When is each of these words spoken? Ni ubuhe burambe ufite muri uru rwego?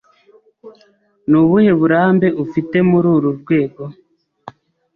Ni 1.29 1.37
ubuhe 1.41 1.71
burambe 1.79 2.27
ufite 2.43 2.77
muri 2.89 3.07
uru 3.15 3.29
rwego? 3.39 3.83